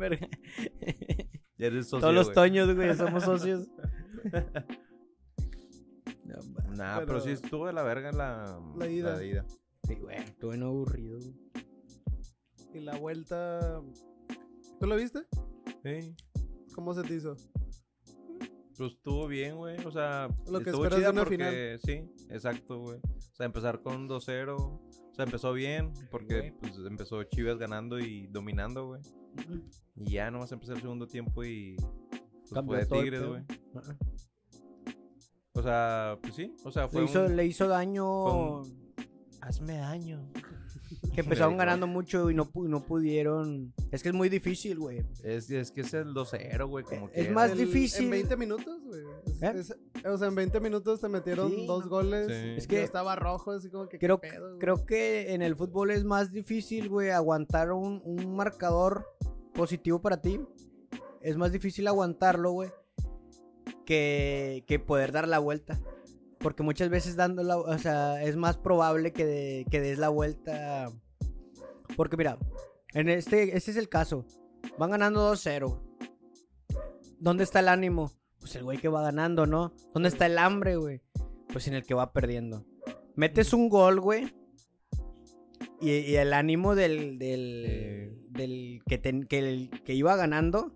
[1.58, 2.34] Ya eres socio, Todos los güey.
[2.34, 3.68] Toños, güey, somos socios.
[6.24, 6.34] No,
[6.76, 9.20] Nah, pero, Pero- sí estuvo de la verga la, La ida.
[9.20, 9.44] La.
[9.86, 11.18] Sí, güey, estuve en aburrido.
[12.72, 13.80] Y la vuelta.
[14.80, 15.20] ¿Tú lo viste?
[15.84, 16.16] Sí.
[16.74, 17.36] ¿Cómo se te hizo?
[18.76, 19.76] Pues estuvo bien, güey.
[19.86, 22.98] O sea, Lo que estuvo esperas de una porque, Sí, exacto, güey.
[22.98, 24.56] O sea, empezar con 2-0.
[24.56, 29.02] O sea, empezó bien porque pues, empezó Chivas ganando y dominando, güey.
[29.94, 33.44] Y ya nomás empezó el segundo tiempo y pues, Cambió fue de Tigres, güey.
[35.52, 36.54] O sea, pues sí.
[36.64, 38.62] O sea, fue Le hizo, un- le hizo daño.
[39.40, 40.28] Hazme daño.
[41.14, 43.72] Que empezaron ganando mucho y no, pu- no pudieron.
[43.92, 45.04] Es que es muy difícil, güey.
[45.22, 48.06] Es, es que es el 2-0, güey, como Es más El- difícil.
[48.06, 49.02] En 20 minutos, güey.
[49.42, 50.08] ¿Eh?
[50.08, 51.90] o sea, en 20 minutos te metieron Sí, dos no.
[51.90, 52.26] goles.
[52.28, 52.54] Sí.
[52.56, 53.98] Es que estaba rojo, así como que.
[53.98, 54.20] Creo
[54.86, 59.06] que en el fútbol es más difícil, güey, aguantar un, un marcador
[59.54, 60.40] positivo para ti.
[61.20, 62.70] Es más difícil aguantarlo, güey,
[63.84, 65.80] que, poder dar la vuelta.
[66.38, 70.90] Porque muchas veces dando o sea, es más probable que, que des la vuelta.
[71.96, 72.38] Porque mira,
[72.92, 74.26] en este, este es el caso.
[74.78, 75.80] Van ganando 2-0.
[77.18, 78.12] ¿Dónde está el ánimo?
[78.40, 79.72] Pues el güey que va ganando, ¿no?
[79.94, 81.00] ¿Dónde está el hambre, güey?
[81.50, 82.66] Pues en el que va perdiendo.
[83.16, 84.34] Metes un gol, güey.
[85.80, 90.74] Y, el ánimo del, del, que, ten- que, el- que iba ganando,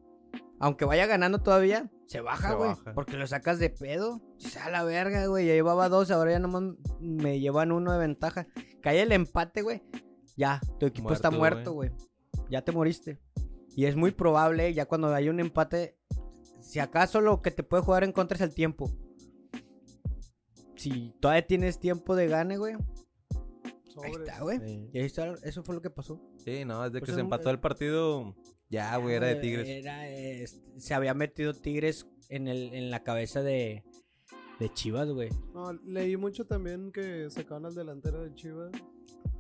[0.61, 2.73] aunque vaya ganando todavía, se baja, güey.
[2.95, 4.21] Porque lo sacas de pedo.
[4.39, 5.47] Se a la verga, güey.
[5.47, 8.49] Ya llevaba dos, ahora ya nomás me llevan uno de ventaja.
[8.81, 9.83] Cae el empate, güey.
[10.37, 11.91] Ya, tu equipo está Muerto, muerto, güey.
[12.49, 13.21] Ya te moriste.
[13.77, 15.99] Y es muy probable, ya cuando hay un empate,
[16.61, 18.91] si acaso lo que te puede jugar en contra es el tiempo.
[20.77, 22.77] Si todavía tienes tiempo de gane, güey.
[24.03, 24.59] Ahí está, güey.
[24.59, 24.91] Sí.
[24.93, 26.21] Y ahí está, eso fue lo que pasó.
[26.37, 28.35] Sí, no, desde Pues que se un- empató el partido,
[28.69, 29.69] ya, güey, era de Tigres.
[29.69, 30.47] Era, eh,
[30.77, 33.85] se había metido Tigres en, el, en la cabeza de,
[34.61, 35.31] de Chivas, güey.
[35.55, 38.71] No, leí mucho también que sacaban al delantero de Chivas.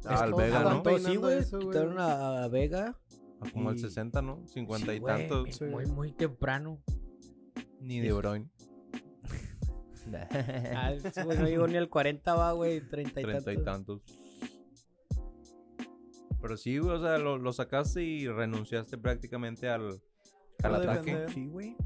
[0.04, 0.98] Ah, al Vega, ¿no?
[0.98, 1.44] Sí, güey.
[1.44, 2.98] Quitaron a, a Vega.
[3.40, 4.46] Ah, Como el y- 60, ¿no?
[4.46, 5.56] 50 Sí, y tantos.
[5.56, 5.64] Sí.
[5.64, 6.82] Muy, muy temprano.
[7.80, 8.48] Ni de Bruyne.
[10.10, 10.92] Ah,
[11.24, 12.80] güey no llegó ni al 40, va, güey.
[12.80, 14.00] 30 y 30 y tantos.
[16.40, 20.00] Pero sí, güey, o sea, lo, lo sacaste y renunciaste prácticamente al,
[20.62, 21.10] al ataque.
[21.14, 21.32] defender.
[21.32, 21.76] Sí, güey.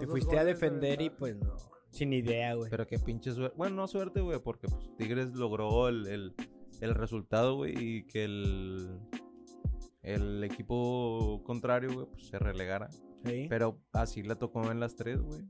[0.00, 1.54] Te fuiste a defender y pues no.
[1.90, 2.70] Sin idea, güey.
[2.70, 3.56] Pero qué pinche suerte.
[3.56, 6.34] Bueno, no suerte, güey, porque pues, Tigres logró el, el,
[6.80, 9.00] el resultado, güey, y que el,
[10.02, 12.90] el equipo contrario, güey, pues se relegara.
[13.24, 13.46] Sí.
[13.48, 15.42] Pero así la tocó en las tres, güey.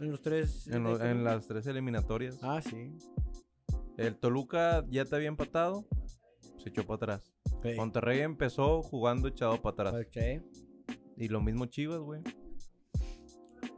[0.00, 0.66] En los tres.
[0.68, 2.38] En, lo- en las tres eliminatorias.
[2.42, 2.96] Ah, sí.
[4.00, 5.86] El Toluca ya te había empatado,
[6.56, 7.32] se echó para atrás.
[7.76, 10.06] Monterrey empezó jugando echado para atrás.
[10.06, 10.42] Ok.
[11.18, 12.22] Y lo mismo Chivas, güey.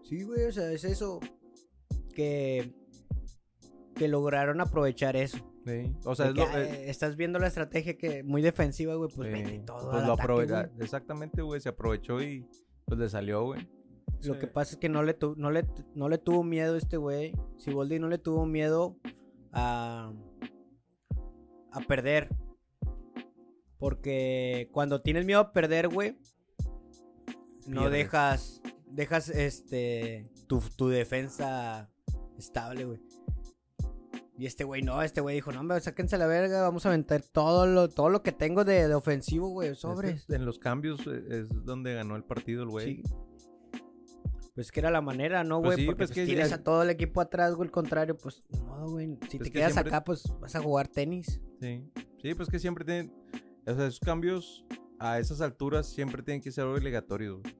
[0.04, 1.20] Sí, güey, o sea, es eso.
[2.14, 2.72] Que.
[3.94, 5.38] Que lograron aprovechar eso.
[5.66, 5.92] Sí.
[6.04, 9.30] O sea, es lo, ah, eh, estás viendo la estrategia que muy defensiva, güey, pues
[9.32, 10.70] vete todo pues lo ataque.
[10.80, 11.60] Exactamente, güey.
[11.60, 12.46] Se aprovechó y
[12.84, 13.68] pues le salió, güey.
[14.22, 14.40] Lo Sí.
[14.40, 17.32] que pasa es que no le, tu- no le, no le tuvo miedo este güey.
[17.58, 18.96] Siboldi no le tuvo miedo
[19.52, 20.12] a,
[21.72, 22.28] a perder.
[23.78, 26.16] Porque cuando tienes miedo a perder, güey,
[27.66, 27.92] no Pierdes.
[27.92, 31.90] dejas, dejas este, tu, tu defensa
[32.38, 33.00] estable, güey.
[34.38, 37.22] Y este güey no, este güey dijo, no, hombre, sáquense la verga, vamos a aventar
[37.22, 40.30] todo lo, todo lo que tengo de, de ofensivo, güey, Es que sobres.
[40.30, 42.96] en los cambios eh, es donde ganó el partido el güey.
[42.96, 43.02] Sí.
[44.54, 45.78] Pues que era la manera, ¿no, Pues güey?
[45.80, 48.16] sí, Porque pues pues que tienes ya- a todo el equipo atrás, güey, el contrario,
[48.18, 49.06] pues, modo, güey.
[49.06, 51.40] Si Pues te que quedas siempre- acá, pues vas a jugar tenis.
[51.60, 51.90] Sí.
[52.20, 53.12] Sí, pues que siempre tienen.
[53.66, 54.64] O sea, esos cambios
[54.98, 57.56] a esas alturas siempre tienen que ser obligatorios, güey.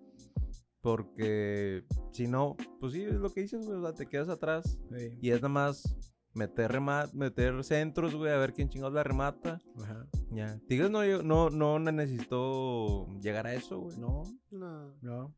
[0.83, 3.79] Porque si no, pues sí, es lo que dices, güey.
[3.79, 4.79] O sea, te quedas atrás
[5.21, 5.97] y es nada más
[6.35, 9.61] meter, rema- meter centros, güey, a ver quién chingados la remata.
[9.81, 10.09] Ajá.
[10.31, 10.59] Ya.
[10.67, 13.97] Tigres no, no, no necesitó llegar a eso, güey.
[13.99, 15.35] No, No, no.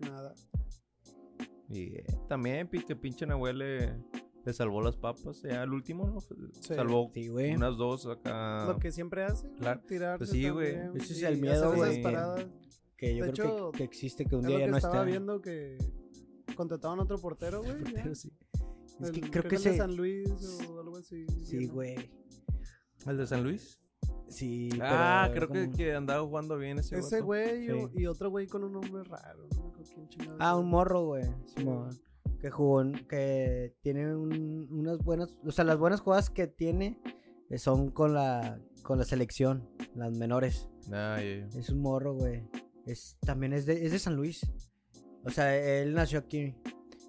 [0.00, 0.34] Nada.
[1.68, 3.96] Y eh, también que pinche Nahuel le,
[4.44, 5.42] le salvó las papas.
[5.42, 6.20] Ya el último, ¿no?
[6.20, 6.74] Sí.
[6.74, 8.66] Salvó Sí, unas dos acá.
[8.66, 9.48] Lo que siempre hace,
[9.88, 10.76] tirarse Pues sí, güey.
[10.94, 12.02] Ese es el miedo, güey.
[12.96, 14.70] Que yo De creo hecho, que, que existe, que un Es día lo ya que
[14.70, 15.04] no estaba está.
[15.06, 15.78] viendo que
[16.54, 17.74] contrataban otro portero, güey.
[18.14, 18.32] sí.
[19.00, 19.76] Es que El- creo que el de.
[19.76, 20.30] San Luis
[20.68, 21.26] o algo así.
[21.42, 21.72] Sí, ¿no?
[21.74, 21.96] güey.
[23.06, 23.80] ¿El de San Luis?
[24.28, 27.94] Sí, ah, creo que, como- que andaba jugando bien ese Ese güey o- Sí.
[28.02, 29.46] y otro güey con un nombre raro.
[29.54, 31.24] No Ah, un morro, güey.
[32.40, 36.98] Que jugó, que tiene un- unas buenas, o sea, las buenas jugadas que tiene
[37.50, 40.68] eh, son con la, con la selección, las menores.
[40.92, 41.18] Ah.
[41.22, 42.42] Es un morro, güey.
[42.86, 44.46] Es, también es de, es de San Luis.
[45.24, 46.54] O sea, él nació aquí.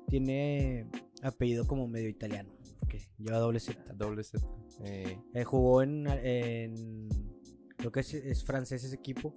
[0.07, 0.88] Tiene
[1.24, 2.54] apellido como medio italiano.
[3.17, 3.93] Lleva doble Z.
[3.93, 4.45] Doble Z.
[4.83, 7.09] Eh, Eh, jugó en, en-
[7.77, 9.36] Creo que es, es francés ese equipo.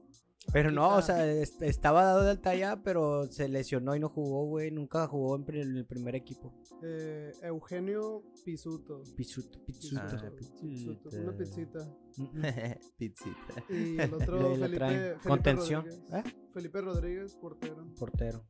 [0.51, 4.09] Pero no, o sea, est- estaba dado de alta ya, pero se lesionó y no
[4.09, 4.71] jugó, güey.
[4.71, 6.55] Nunca jugó en, el primer equipo.
[6.83, 9.03] Eh, Eugenio Pisuto.
[9.15, 10.01] Pisuto, Pisuto.
[10.03, 10.31] Ah,
[10.63, 11.95] Pisuto, Una pizzita.
[12.97, 13.65] Pizzita.
[13.69, 15.85] Y el otro, Felipe, contención.
[15.85, 16.13] Rodríguez.
[16.15, 16.35] ¿Eh?
[16.55, 17.87] Felipe Rodríguez, portero.
[17.99, 18.45] Portero.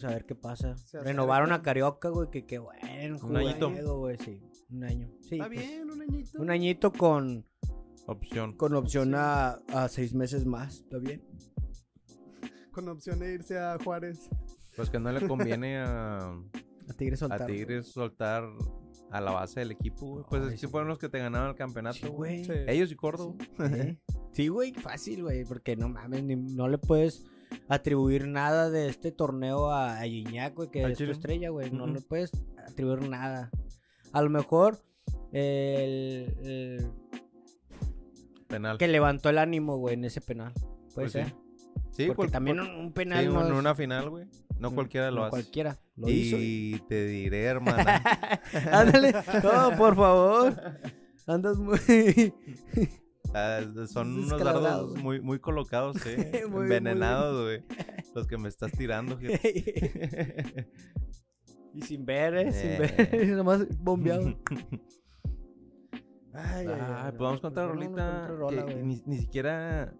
[0.00, 0.76] Pues a ver qué pasa.
[0.76, 1.60] Se Renovaron a.
[1.62, 3.18] Carioca, güey, que qué bueno.
[3.22, 3.70] Un añito.
[3.98, 4.40] güey, sí.
[4.70, 5.08] Un año.
[5.20, 6.40] Sí, Está pues, bien, un añito.
[6.42, 7.46] Un añito con,
[8.06, 8.56] Opción.
[8.56, 9.14] con opción Sí.
[9.16, 10.76] a, a seis meses más.
[10.80, 11.22] ¿Está bien?
[12.72, 14.30] Con opción de irse a Juárez.
[14.76, 17.42] Pues que no le conviene a, A Tigres soltar.
[17.42, 18.44] a Tigres soltar
[19.10, 20.24] a la base del equipo, güey.
[20.30, 20.66] Pues Ay, es que sí.
[20.68, 22.44] fueron los que te ganaron el campeonato, Sí, güey.
[22.44, 22.52] Sí.
[22.68, 23.34] Ellos y Córdoba.
[23.58, 23.98] ¿Eh?
[24.32, 27.24] Sí, güey, fácil, güey, porque no mames, ni- no le puedes
[27.68, 31.12] atribuir nada de este torneo a, a Gignac, güey, que es tu Chile.
[31.12, 32.30] estrella, güey, no le puedes
[32.68, 33.50] atribuir nada.
[34.12, 34.78] A lo mejor
[35.32, 36.90] el, el
[38.48, 38.78] Penal.
[38.78, 40.52] que levantó el ánimo, güey, en ese penal.
[40.94, 41.34] Puede Pues ser.
[41.92, 44.26] Sí, porque cual- también cual- un, sí, penal no en es- una final, güey.
[44.58, 45.30] No mm, cualquiera lo no hace.
[45.30, 46.36] cualquiera lo hizo.
[46.38, 48.02] y te diré, hermana.
[48.72, 50.54] Ándale, no, por favor.
[51.26, 51.78] Andas muy
[53.34, 56.44] Ah, son unos dardos muy, muy colocados, eh.
[56.50, 57.62] Muy, Envenenados, güey.
[58.14, 59.16] Los que me estás tirando,
[61.72, 62.78] y sin ver, eh, sin Eh.
[63.12, 64.36] ver, nomás bombeado.
[66.32, 68.28] Ay, Ah, ay, pues vamos no, con otra vámonos con rolita.
[68.28, 69.94] rola, que ni, ni siquiera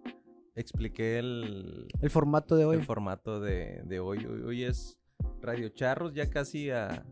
[0.55, 2.77] expliqué el, El formato de hoy.
[2.77, 4.25] el formato de, de hoy.
[4.25, 4.41] hoy.
[4.41, 4.97] hoy es
[5.41, 7.05] Radio Charros, ya casi a,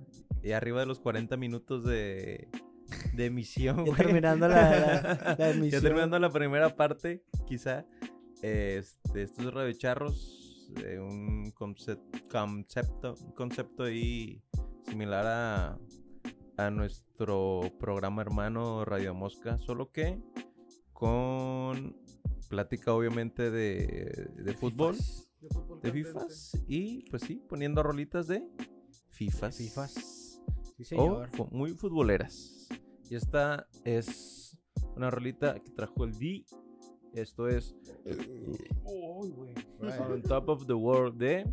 [0.53, 2.47] arriba de los 40 minutos de,
[3.13, 3.85] de emisión.
[3.85, 5.81] Ya terminando la- la- la emisión.
[5.81, 7.85] Ya terminando la primera parte, quizá.
[8.41, 14.41] Este, esto es Radio Charros, eh, un concep- concepto, concepto ahí
[14.87, 15.77] similar a,
[16.57, 20.21] a nuestro programa hermano Radio Mosca, solo que
[20.93, 21.95] con
[22.49, 24.95] plática obviamente de, de fútbol,
[25.41, 25.91] De fútbol de.
[25.91, 28.47] FIFAs y pues sí, poniendo rolitas de
[29.09, 29.57] FIFAs.
[29.57, 30.28] Fifas.
[30.95, 32.67] O muy futboleras.
[33.09, 34.57] Y esta es
[34.95, 36.45] una rolita que trajo el D.
[37.13, 37.75] Esto es
[38.05, 41.51] eh, On Top of the World de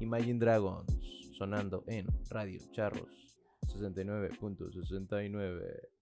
[0.00, 4.38] Imagine Dragons, sonando en Radio Charros 69.69.
[4.72, 5.97] .69.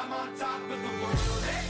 [0.00, 1.67] I'm on top of the world, eh?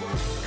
[0.00, 0.37] Top